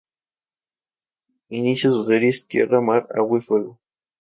[1.49, 3.79] Inicia sus series "Tierra, Mar, Agua y Fuego".